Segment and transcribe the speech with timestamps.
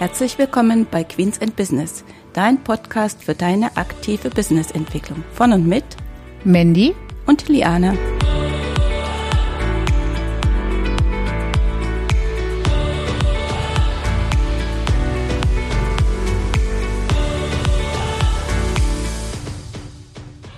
[0.00, 5.22] Herzlich willkommen bei Queens and Business, dein Podcast für deine aktive Businessentwicklung.
[5.34, 5.84] Von und mit
[6.42, 6.94] Mandy
[7.26, 7.98] und Liane.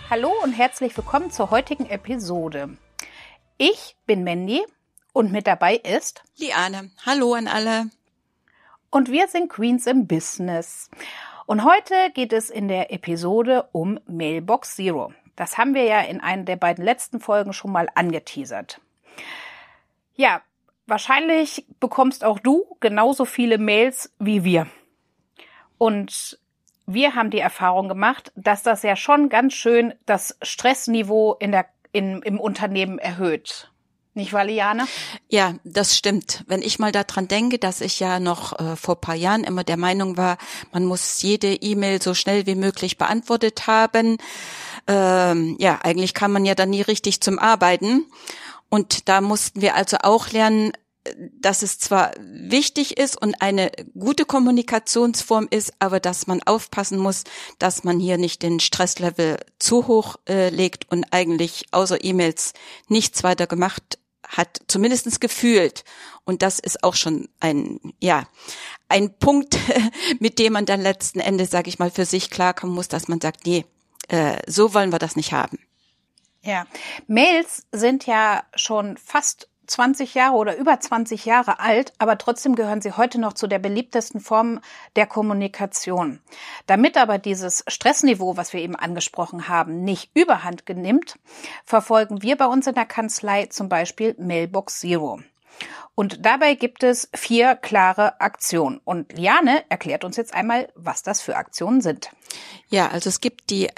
[0.09, 2.77] Hallo und herzlich willkommen zur heutigen Episode.
[3.59, 4.63] Ich bin Mandy
[5.13, 6.93] und mit dabei ist Liane.
[7.05, 7.91] Hallo an alle.
[8.93, 10.91] Und wir sind Queens im Business.
[11.47, 15.15] Und heute geht es in der Episode um Mailbox Zero.
[15.35, 18.83] Das haben wir ja in einer der beiden letzten Folgen schon mal angeteasert.
[20.15, 20.43] Ja,
[20.87, 24.67] wahrscheinlich bekommst auch du genauso viele Mails wie wir.
[25.79, 26.39] Und
[26.85, 31.65] wir haben die Erfahrung gemacht, dass das ja schon ganz schön das Stressniveau in der,
[31.93, 33.72] in, im Unternehmen erhöht.
[34.15, 34.87] Nicht wahr, Liane?
[35.31, 36.45] Ja, das stimmt.
[36.47, 39.79] Wenn ich mal daran denke, dass ich ja noch äh, vor paar Jahren immer der
[39.79, 40.37] Meinung war,
[40.71, 44.19] man muss jede E-Mail so schnell wie möglich beantwortet haben.
[44.87, 48.05] Ähm, ja, eigentlich kann man ja dann nie richtig zum Arbeiten.
[48.69, 50.73] Und da mussten wir also auch lernen,
[51.41, 57.25] dass es zwar wichtig ist und eine gute Kommunikationsform ist, aber dass man aufpassen muss,
[57.59, 62.53] dass man hier nicht den Stresslevel zu hoch äh, legt und eigentlich außer E-Mails
[62.89, 65.85] nichts weiter gemacht hat, zumindestens gefühlt.
[66.25, 68.29] Und das ist auch schon ein, ja,
[68.89, 69.59] ein Punkt,
[70.21, 73.21] mit dem man dann letzten Endes, sage ich mal, für sich klarkommen muss, dass man
[73.21, 73.65] sagt, nee,
[74.09, 75.59] äh, so wollen wir das nicht haben.
[76.43, 76.67] Ja,
[77.07, 82.83] Mails sind ja schon fast 20 Jahre oder über 20 Jahre alt, aber trotzdem gehören
[82.83, 84.61] sie heute noch zu der beliebtesten Form
[84.97, 86.21] der Kommunikation.
[86.67, 91.19] Damit aber dieses Stressniveau, was wir eben angesprochen haben, nicht überhand genimmt,
[91.65, 95.21] verfolgen wir bei uns in der Kanzlei zum Beispiel Mailbox Zero.
[95.95, 98.81] Und dabei gibt es vier klare Aktionen.
[98.85, 102.11] Und Liane erklärt uns jetzt einmal, was das für Aktionen sind.
[102.69, 103.69] Ja, also es gibt die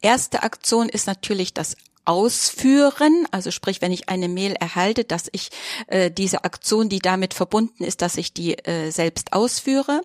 [0.00, 5.50] erste Aktion ist natürlich das ausführen, also sprich, wenn ich eine Mail erhalte, dass ich
[5.86, 10.02] äh, diese Aktion, die damit verbunden ist, dass ich die äh, selbst ausführe.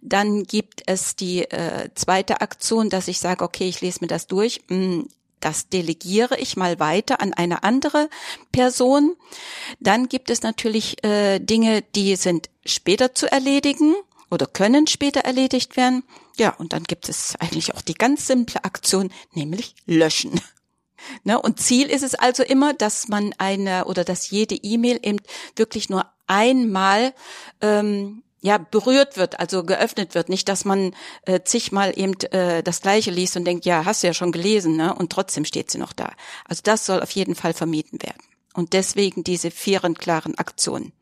[0.00, 4.26] Dann gibt es die äh, zweite Aktion, dass ich sage, okay, ich lese mir das
[4.26, 4.60] durch.
[4.68, 5.08] Hm,
[5.40, 8.08] das delegiere ich mal weiter an eine andere
[8.52, 9.16] Person.
[9.80, 13.94] Dann gibt es natürlich äh, Dinge, die sind später zu erledigen
[14.30, 16.02] oder können später erledigt werden.
[16.36, 20.40] Ja, und dann gibt es eigentlich auch die ganz simple Aktion, nämlich löschen.
[21.24, 21.40] Ne?
[21.40, 25.20] Und Ziel ist es also immer, dass man eine oder dass jede E-Mail eben
[25.56, 27.14] wirklich nur einmal
[27.60, 30.94] ähm, ja berührt wird, also geöffnet wird, nicht, dass man
[31.26, 34.76] äh, zigmal eben äh, das Gleiche liest und denkt, ja, hast du ja schon gelesen,
[34.76, 34.94] ne?
[34.94, 36.12] Und trotzdem steht sie noch da.
[36.44, 38.22] Also das soll auf jeden Fall vermieden werden.
[38.54, 40.92] Und deswegen diese vieren klaren Aktionen.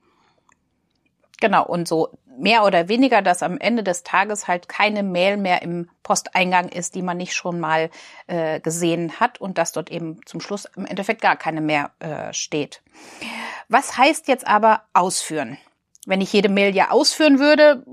[1.41, 5.63] Genau, und so mehr oder weniger, dass am Ende des Tages halt keine Mail mehr
[5.63, 7.91] im Posteingang ist, die man nicht schon mal
[8.27, 12.33] äh, gesehen hat und dass dort eben zum Schluss im Endeffekt gar keine mehr äh,
[12.33, 12.83] steht.
[13.69, 15.59] Was heißt jetzt aber ausführen?
[16.07, 17.85] Wenn ich jede Mail ja ausführen würde,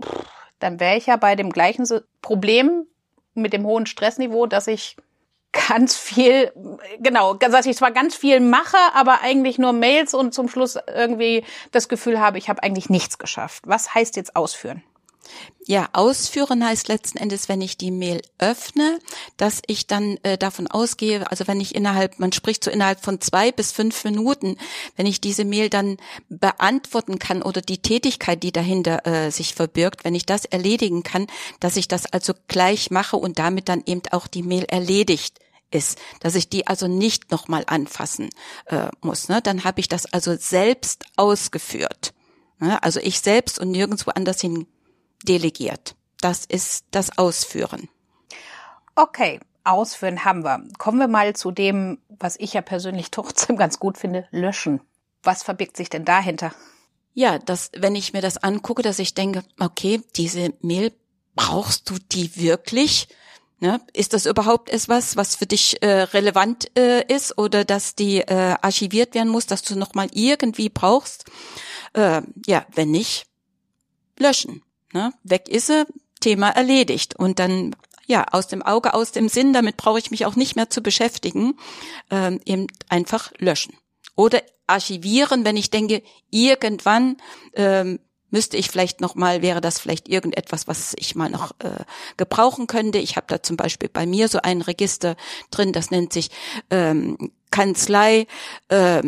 [0.59, 1.85] dann wäre ich ja bei dem gleichen
[2.21, 2.85] Problem
[3.33, 4.95] mit dem hohen Stressniveau, dass ich
[5.53, 6.51] ganz viel,
[6.99, 11.45] genau, dass ich zwar ganz viel mache, aber eigentlich nur Mails und zum Schluss irgendwie
[11.71, 13.63] das Gefühl habe, ich habe eigentlich nichts geschafft.
[13.65, 14.83] Was heißt jetzt ausführen?
[15.65, 18.99] Ja, ausführen heißt letzten Endes, wenn ich die Mail öffne,
[19.37, 23.21] dass ich dann äh, davon ausgehe, also wenn ich innerhalb, man spricht so innerhalb von
[23.21, 24.57] zwei bis fünf Minuten,
[24.97, 25.97] wenn ich diese Mail dann
[26.27, 31.27] beantworten kann oder die Tätigkeit, die dahinter äh, sich verbirgt, wenn ich das erledigen kann,
[31.61, 35.39] dass ich das also gleich mache und damit dann eben auch die Mail erledigt
[35.73, 38.29] ist, dass ich die also nicht nochmal anfassen
[38.65, 39.29] äh, muss.
[39.29, 39.41] Ne?
[39.41, 42.13] Dann habe ich das also selbst ausgeführt.
[42.59, 42.81] Ne?
[42.83, 44.67] Also ich selbst und nirgendwo anders hin
[45.23, 45.95] delegiert.
[46.21, 47.89] Das ist das Ausführen.
[48.95, 50.63] Okay, Ausführen haben wir.
[50.77, 54.81] Kommen wir mal zu dem, was ich ja persönlich trotzdem ganz gut finde, löschen.
[55.23, 56.53] Was verbirgt sich denn dahinter?
[57.13, 60.91] Ja, dass, wenn ich mir das angucke, dass ich denke, okay, diese Mail,
[61.35, 63.07] brauchst du die wirklich?
[63.63, 63.79] Ne?
[63.93, 68.55] Ist das überhaupt etwas, was für dich äh, relevant äh, ist oder dass die äh,
[68.61, 71.23] archiviert werden muss, dass du noch mal irgendwie brauchst?
[71.93, 73.25] Äh, ja, wenn nicht,
[74.19, 74.63] löschen.
[74.91, 75.13] Ne?
[75.23, 75.85] Weg ist sie,
[76.19, 77.15] Thema erledigt.
[77.17, 77.73] Und dann
[78.05, 79.53] ja aus dem Auge, aus dem Sinn.
[79.53, 81.57] Damit brauche ich mich auch nicht mehr zu beschäftigen.
[82.11, 83.77] Äh, eben einfach löschen
[84.17, 87.15] oder archivieren, wenn ich denke, irgendwann
[87.53, 87.99] ähm,
[88.33, 91.85] müsste ich vielleicht noch mal, wäre das vielleicht irgendetwas, was ich mal noch äh,
[92.17, 92.97] gebrauchen könnte.
[92.97, 95.15] Ich habe da zum Beispiel bei mir so ein Register
[95.51, 96.31] drin, das nennt sich
[96.71, 98.25] ähm, Kanzlei
[98.69, 99.03] äh,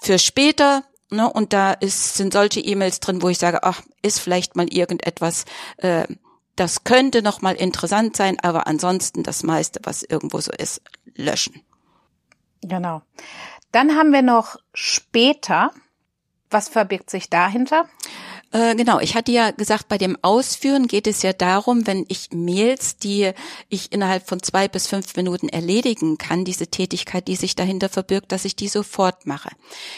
[0.00, 0.84] für später.
[1.10, 1.32] Ne?
[1.32, 5.46] Und da ist, sind solche E-Mails drin, wo ich sage, ach, ist vielleicht mal irgendetwas,
[5.78, 6.06] äh,
[6.54, 10.82] das könnte noch mal interessant sein, aber ansonsten das meiste, was irgendwo so ist,
[11.14, 11.62] löschen.
[12.60, 13.00] Genau.
[13.72, 15.70] Dann haben wir noch später.
[16.50, 17.88] Was verbirgt sich dahinter?
[18.52, 22.28] Äh, genau, ich hatte ja gesagt, bei dem Ausführen geht es ja darum, wenn ich
[22.32, 23.32] Mails, die
[23.70, 28.30] ich innerhalb von zwei bis fünf Minuten erledigen kann, diese Tätigkeit, die sich dahinter verbirgt,
[28.30, 29.48] dass ich die sofort mache.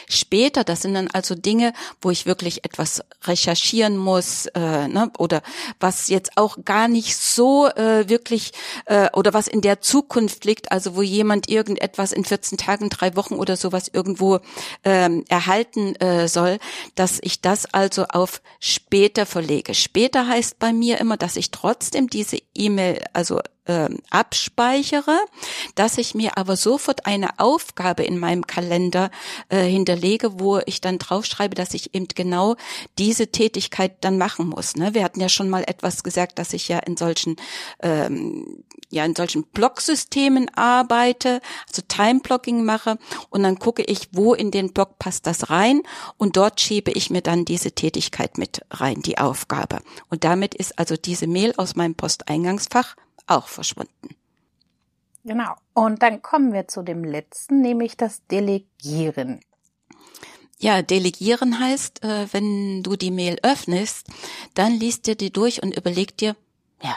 [0.09, 5.43] Später, das sind dann also Dinge, wo ich wirklich etwas recherchieren muss äh, ne, oder
[5.81, 8.53] was jetzt auch gar nicht so äh, wirklich
[8.87, 13.17] äh, oder was in der Zukunft liegt, also wo jemand irgendetwas in 14 Tagen, drei
[13.17, 14.39] Wochen oder sowas irgendwo
[14.85, 16.59] ähm, erhalten äh, soll,
[16.95, 19.75] dass ich das also auf später verlege.
[19.75, 25.19] Später heißt bei mir immer, dass ich trotzdem diese E-Mail, also ähm, abspeichere,
[25.75, 29.11] dass ich mir aber sofort eine Aufgabe in meinem Kalender
[29.49, 32.57] äh, hinterlege, wo ich dann draufschreibe, dass ich eben genau
[32.99, 34.77] diese Tätigkeit dann machen muss.
[34.77, 34.95] Ne?
[34.95, 37.37] Wir hatten ja schon mal etwas gesagt, dass ich ja in solchen
[37.81, 42.99] ähm, ja in solchen Blocksystemen arbeite, also Time-Blocking mache
[43.31, 45.83] und dann gucke ich, wo in den Block passt das rein
[46.17, 49.81] und dort schiebe ich mir dann diese Tätigkeit mit rein, die Aufgabe.
[50.11, 52.97] Und damit ist also diese Mail aus meinem Posteingangsfach
[53.27, 54.15] auch verschwunden.
[55.25, 55.55] Genau.
[55.73, 59.41] Und dann kommen wir zu dem letzten, nämlich das Delegieren.
[60.59, 64.07] Ja, delegieren heißt, äh, wenn du die Mail öffnest,
[64.55, 66.37] dann liest dir die durch und überleg dir,
[66.83, 66.97] ja,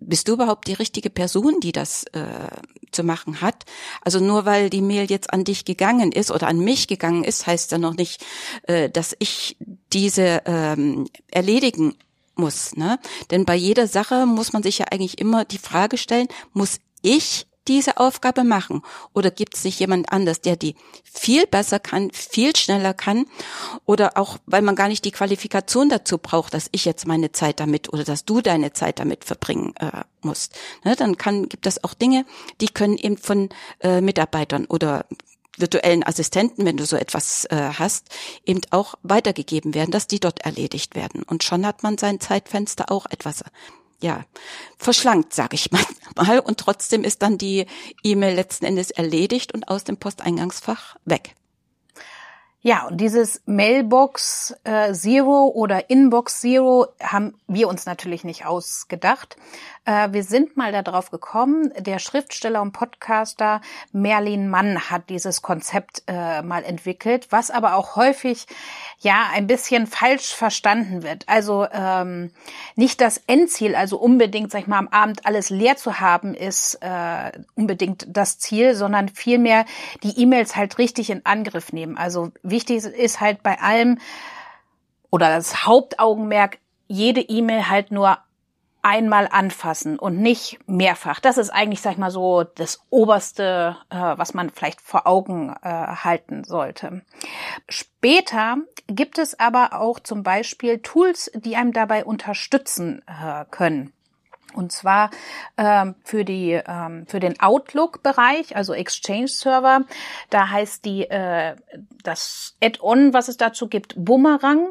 [0.00, 2.48] bist du überhaupt die richtige Person, die das äh,
[2.90, 3.64] zu machen hat?
[4.02, 7.46] Also nur weil die Mail jetzt an dich gegangen ist oder an mich gegangen ist,
[7.46, 8.24] heißt ja noch nicht,
[8.64, 9.56] äh, dass ich
[9.92, 11.94] diese ähm, erledigen
[12.36, 12.76] muss.
[12.76, 12.98] Ne?
[13.30, 17.46] Denn bei jeder Sache muss man sich ja eigentlich immer die Frage stellen, muss ich
[17.68, 18.82] diese Aufgabe machen?
[19.12, 23.26] Oder gibt es nicht jemand anders, der die viel besser kann, viel schneller kann?
[23.86, 27.60] Oder auch, weil man gar nicht die Qualifikation dazu braucht, dass ich jetzt meine Zeit
[27.60, 30.54] damit oder dass du deine Zeit damit verbringen äh, musst.
[30.84, 30.94] Ne?
[30.96, 32.26] Dann kann, gibt es auch Dinge,
[32.60, 33.48] die können eben von
[33.80, 35.06] äh, Mitarbeitern oder
[35.56, 38.08] virtuellen Assistenten, wenn du so etwas äh, hast,
[38.44, 41.22] eben auch weitergegeben werden, dass die dort erledigt werden.
[41.22, 43.44] Und schon hat man sein Zeitfenster auch etwas
[44.00, 44.24] ja,
[44.76, 45.70] verschlankt, sage ich
[46.16, 46.38] mal.
[46.40, 47.66] Und trotzdem ist dann die
[48.02, 51.34] E-Mail letzten Endes erledigt und aus dem Posteingangsfach weg.
[52.66, 59.36] Ja, und dieses Mailbox äh, Zero oder Inbox Zero haben wir uns natürlich nicht ausgedacht.
[59.84, 63.60] Äh, wir sind mal darauf gekommen, der Schriftsteller und Podcaster
[63.92, 68.46] Merlin Mann hat dieses Konzept äh, mal entwickelt, was aber auch häufig
[68.98, 71.28] ja ein bisschen falsch verstanden wird.
[71.28, 72.30] Also ähm,
[72.76, 76.78] nicht das Endziel, also unbedingt, sag ich mal, am Abend alles leer zu haben, ist
[76.80, 79.66] äh, unbedingt das Ziel, sondern vielmehr
[80.02, 81.98] die E-Mails halt richtig in Angriff nehmen.
[81.98, 83.98] Also wichtig ist halt bei allem
[85.10, 88.18] oder das Hauptaugenmerk, jede E-Mail halt nur
[88.82, 91.18] einmal anfassen und nicht mehrfach.
[91.18, 95.54] Das ist eigentlich, sag ich mal so, das Oberste, äh, was man vielleicht vor Augen
[95.62, 97.02] äh, halten sollte.
[97.68, 103.94] Später gibt es aber auch zum Beispiel Tools, die einem dabei unterstützen äh, können.
[104.54, 105.10] Und zwar
[105.56, 109.82] ähm, für die ähm, für den Outlook-Bereich, also Exchange-Server,
[110.30, 111.56] da heißt die äh,
[112.02, 114.68] das Add-on, was es dazu gibt, Boomerang.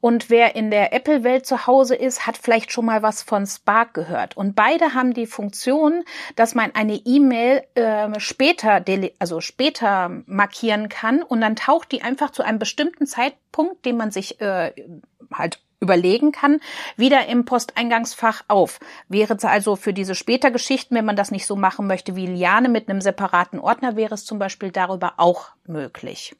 [0.00, 3.94] Und wer in der Apple-Welt zu Hause ist, hat vielleicht schon mal was von Spark
[3.94, 4.36] gehört.
[4.36, 6.04] Und beide haben die Funktion,
[6.36, 8.84] dass man eine E-Mail äh, später,
[9.18, 14.10] also später markieren kann und dann taucht die einfach zu einem bestimmten Zeitpunkt, den man
[14.10, 14.72] sich äh,
[15.32, 16.60] halt überlegen kann,
[16.96, 18.78] wieder im Posteingangsfach auf.
[19.08, 22.26] Wäre es also für diese später Geschichten, wenn man das nicht so machen möchte wie
[22.26, 26.34] Liane mit einem separaten Ordner, wäre es zum Beispiel darüber auch möglich.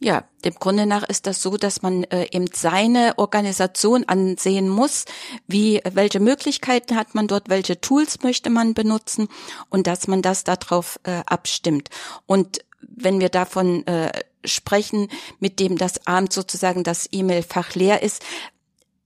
[0.00, 5.04] Ja, dem Grunde nach ist das so, dass man äh, eben seine Organisation ansehen muss,
[5.46, 9.28] wie welche Möglichkeiten hat man dort, welche Tools möchte man benutzen
[9.70, 11.90] und dass man das darauf äh, abstimmt.
[12.26, 14.10] Und wenn wir davon äh,
[14.44, 15.08] sprechen,
[15.40, 18.22] mit dem das Abend sozusagen das E-Mail-Fach leer ist,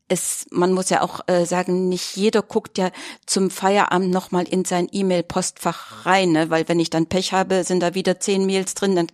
[0.09, 2.90] es, man muss ja auch äh, sagen, nicht jeder guckt ja
[3.26, 6.50] zum Feierabend nochmal in sein E-Mail-Postfach rein, ne?
[6.50, 9.09] weil wenn ich dann Pech habe, sind da wieder zehn Mails drin, dann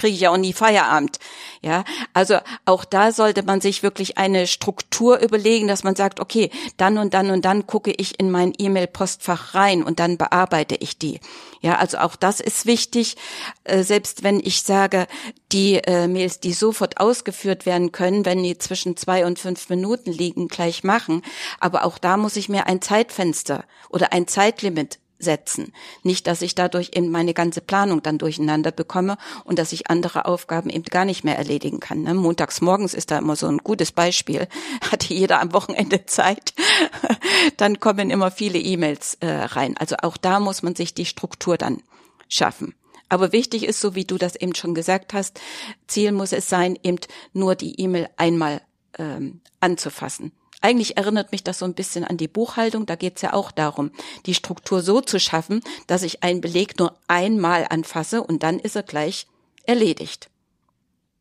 [0.00, 1.18] kriege ich ja auch nie Feierabend.
[1.60, 6.50] Ja, also auch da sollte man sich wirklich eine Struktur überlegen, dass man sagt, okay,
[6.78, 10.98] dann und dann und dann gucke ich in mein E-Mail-Postfach rein und dann bearbeite ich
[10.98, 11.20] die.
[11.60, 13.16] Ja, also auch das ist wichtig,
[13.64, 15.06] äh, selbst wenn ich sage,
[15.52, 20.10] die äh, Mails, die sofort ausgeführt werden können, wenn die zwischen zwei und fünf Minuten
[20.10, 21.20] liegen, gleich machen.
[21.58, 25.72] Aber auch da muss ich mir ein Zeitfenster oder ein Zeitlimit setzen.
[26.02, 30.24] Nicht, dass ich dadurch eben meine ganze Planung dann durcheinander bekomme und dass ich andere
[30.24, 32.02] Aufgaben eben gar nicht mehr erledigen kann.
[32.02, 32.14] Ne?
[32.14, 34.48] Montags morgens ist da immer so ein gutes Beispiel.
[34.90, 36.54] Hatte jeder am Wochenende Zeit,
[37.56, 39.76] dann kommen immer viele E-Mails äh, rein.
[39.76, 41.82] Also auch da muss man sich die Struktur dann
[42.28, 42.74] schaffen.
[43.08, 45.40] Aber wichtig ist, so wie du das eben schon gesagt hast,
[45.88, 46.98] Ziel muss es sein, eben
[47.32, 48.62] nur die E-Mail einmal
[48.98, 50.32] ähm, anzufassen.
[50.60, 52.86] Eigentlich erinnert mich das so ein bisschen an die Buchhaltung.
[52.86, 53.90] Da geht es ja auch darum,
[54.26, 58.76] die Struktur so zu schaffen, dass ich einen Beleg nur einmal anfasse und dann ist
[58.76, 59.26] er gleich
[59.64, 60.28] erledigt.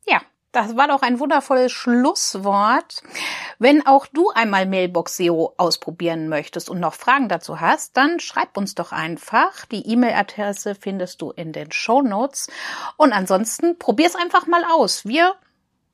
[0.06, 3.04] Ja, das war doch ein wundervolles Schlusswort.
[3.60, 8.58] Wenn auch du einmal Mailbox SEO ausprobieren möchtest und noch Fragen dazu hast, dann schreib
[8.58, 9.66] uns doch einfach.
[9.66, 12.50] Die E-Mail-Adresse findest du in den Show Notes.
[12.98, 15.06] Und ansonsten probier's einfach mal aus.
[15.06, 15.36] Wir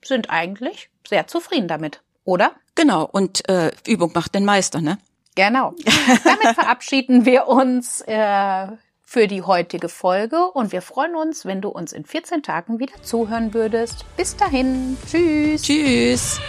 [0.03, 2.51] sind eigentlich sehr zufrieden damit, oder?
[2.75, 4.97] Genau, und äh, Übung macht den Meister, ne?
[5.35, 5.73] Genau.
[6.23, 8.67] Damit verabschieden wir uns äh,
[9.03, 13.01] für die heutige Folge und wir freuen uns, wenn du uns in 14 Tagen wieder
[13.01, 14.05] zuhören würdest.
[14.17, 14.97] Bis dahin.
[15.09, 15.61] Tschüss.
[15.61, 16.41] Tschüss.